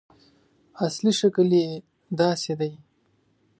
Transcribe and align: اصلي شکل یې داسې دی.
اصلي 0.85 1.11
شکل 1.19 1.49
یې 1.61 1.69
داسې 2.19 2.53
دی. 2.59 2.73